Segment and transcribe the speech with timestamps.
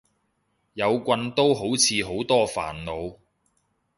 [0.73, 3.19] 有棍都好似好多煩惱